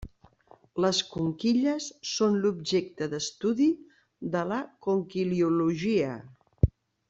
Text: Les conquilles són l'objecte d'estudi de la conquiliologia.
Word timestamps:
Les 0.85 1.01
conquilles 1.09 1.89
són 2.13 2.39
l'objecte 2.47 3.09
d'estudi 3.13 3.69
de 4.37 4.45
la 4.55 4.61
conquiliologia. 4.89 6.21